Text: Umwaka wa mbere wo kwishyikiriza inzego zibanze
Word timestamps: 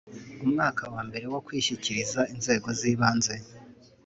Umwaka 0.45 0.83
wa 0.93 1.01
mbere 1.07 1.25
wo 1.33 1.39
kwishyikiriza 1.45 2.21
inzego 2.33 2.67
zibanze 2.79 3.33